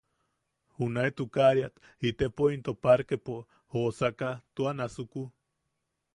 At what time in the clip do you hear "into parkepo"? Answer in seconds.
2.55-3.35